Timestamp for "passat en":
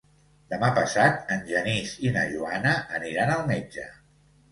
0.77-1.43